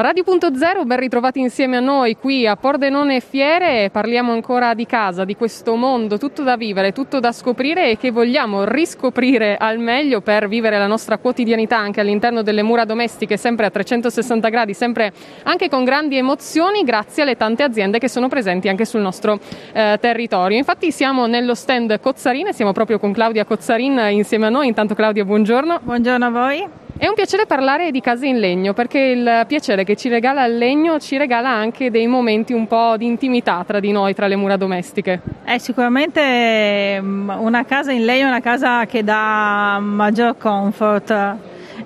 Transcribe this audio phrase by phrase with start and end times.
[0.00, 3.90] Radio.0, ben ritrovati insieme a noi qui a Pordenone Fiere.
[3.90, 8.12] Parliamo ancora di casa, di questo mondo tutto da vivere, tutto da scoprire e che
[8.12, 13.66] vogliamo riscoprire al meglio per vivere la nostra quotidianità anche all'interno delle mura domestiche, sempre
[13.66, 15.12] a 360 gradi, sempre
[15.42, 19.40] anche con grandi emozioni, grazie alle tante aziende che sono presenti anche sul nostro
[19.72, 20.56] eh, territorio.
[20.56, 24.68] Infatti siamo nello stand Cozzarine, siamo proprio con Claudia Cozzarin insieme a noi.
[24.68, 25.80] Intanto Claudia, buongiorno.
[25.82, 26.87] Buongiorno a voi.
[27.00, 30.58] È un piacere parlare di case in legno perché il piacere che ci regala il
[30.58, 34.34] legno ci regala anche dei momenti un po' di intimità tra di noi, tra le
[34.34, 35.20] mura domestiche.
[35.44, 41.36] È sicuramente mm, una casa in legno è una casa che dà maggior comfort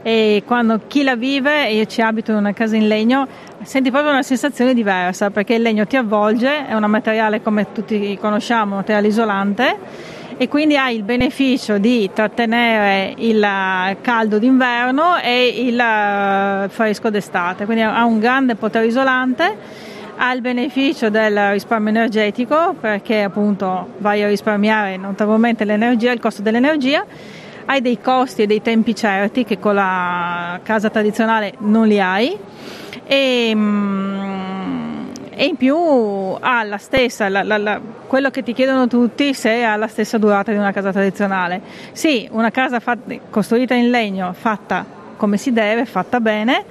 [0.01, 3.29] e quando chi la vive, e io ci abito in una casa in legno,
[3.65, 8.17] senti proprio una sensazione diversa perché il legno ti avvolge, è un materiale come tutti
[8.19, 9.77] conosciamo, un materiale isolante
[10.43, 13.47] e quindi hai il beneficio di trattenere il
[14.01, 19.57] caldo d'inverno e il eh, fresco d'estate, quindi ha un grande potere isolante
[20.17, 26.43] ha il beneficio del risparmio energetico perché appunto vai a risparmiare notevolmente l'energia, il costo
[26.43, 27.07] dell'energia,
[27.67, 32.37] hai dei costi e dei tempi certi che con la casa tradizionale non li hai.
[33.07, 34.62] E, mm,
[35.35, 39.65] e in più ha la stessa, la, la, la, quello che ti chiedono tutti se
[39.65, 41.61] ha la stessa durata di una casa tradizionale.
[41.93, 44.85] Sì, una casa fatta, costruita in legno, fatta
[45.17, 46.65] come si deve, fatta bene,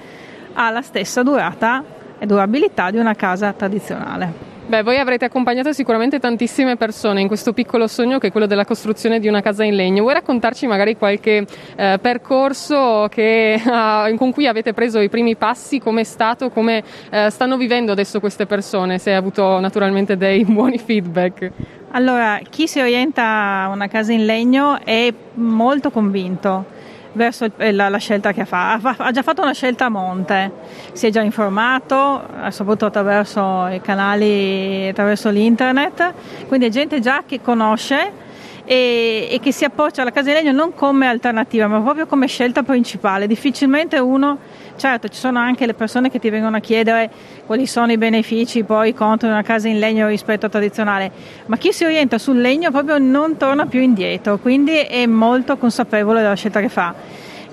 [0.53, 1.83] ha la stessa durata
[2.19, 4.50] e durabilità di una casa tradizionale.
[4.71, 8.63] Beh, voi avrete accompagnato sicuramente tantissime persone in questo piccolo sogno che è quello della
[8.63, 10.03] costruzione di una casa in legno.
[10.03, 15.79] Vuoi raccontarci magari qualche eh, percorso che, uh, con cui avete preso i primi passi?
[15.81, 16.51] Come è stato?
[16.51, 18.97] Come uh, stanno vivendo adesso queste persone?
[18.97, 21.51] Se hai avuto naturalmente dei buoni feedback.
[21.91, 26.79] Allora, chi si orienta a una casa in legno è molto convinto
[27.13, 28.73] verso la, la, scelta che fa.
[28.73, 30.51] Ha, ha, già fatto una scelta a monte,
[30.93, 36.13] si è già informato, soprattutto attraverso i canali, attraverso l'internet,
[36.47, 38.29] quindi è gente già che conosce
[38.65, 42.27] e, e che si approccia alla casa di legno non come alternativa, ma proprio come
[42.27, 43.27] scelta principale.
[43.27, 44.37] Difficilmente uno,
[44.75, 47.09] certo ci sono anche le persone che ti vengono a chiedere
[47.45, 51.11] quali sono i benefici poi contro una casa in legno rispetto a tradizionale,
[51.47, 56.21] ma chi si orienta sul legno proprio non torna più indietro, quindi è molto consapevole
[56.21, 56.93] della scelta che fa.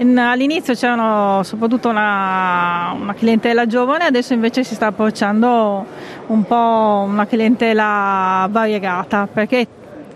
[0.01, 5.85] All'inizio c'era soprattutto una, una, clientela giovane, adesso invece si sta approcciando
[6.29, 9.67] un po' una clientela variegata perché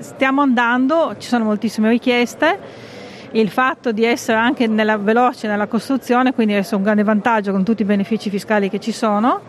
[0.03, 2.91] stiamo andando, ci sono moltissime richieste.
[3.33, 7.65] Il fatto di essere anche nella, veloce nella costruzione, quindi è un grande vantaggio con
[7.65, 9.41] tutti i benefici fiscali che ci sono,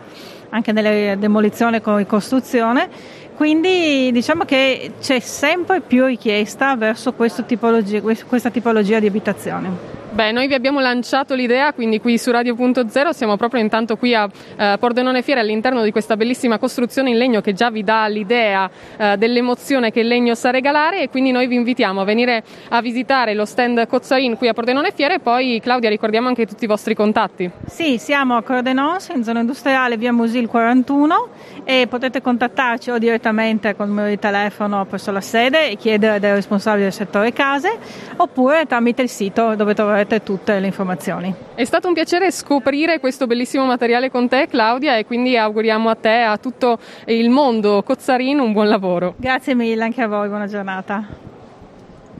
[0.48, 2.88] anche nelle demolizione con ricostruzione.
[3.36, 7.12] Quindi diciamo che c'è sempre più richiesta verso
[7.44, 9.93] tipologia, questa tipologia di abitazione.
[10.14, 14.30] Beh, noi vi abbiamo lanciato l'idea, quindi qui su Radio.0 siamo proprio intanto qui a
[14.56, 18.70] eh, Pordenone Fiere all'interno di questa bellissima costruzione in legno che già vi dà l'idea
[18.96, 22.80] eh, dell'emozione che il legno sa regalare e quindi noi vi invitiamo a venire a
[22.80, 26.68] visitare lo stand Cozzain qui a Pordenone Fiere e poi Claudia ricordiamo anche tutti i
[26.68, 27.50] vostri contatti.
[27.66, 31.28] Sì, siamo a Cordenons in zona industriale via Musil 41
[31.64, 36.20] e potete contattarci o direttamente con il numero di telefono presso la sede e chiedere
[36.20, 37.76] dai responsabili del settore case
[38.16, 41.34] oppure tramite il sito dove troverete troverete tutte le informazioni.
[41.54, 45.94] È stato un piacere scoprire questo bellissimo materiale con te Claudia e quindi auguriamo a
[45.94, 49.14] te e a tutto il mondo Cozzarin un buon lavoro.
[49.16, 51.23] Grazie mille anche a voi, buona giornata.